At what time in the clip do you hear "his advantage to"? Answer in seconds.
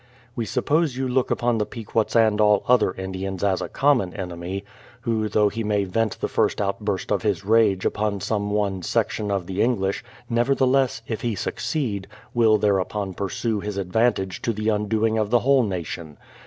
13.59-14.53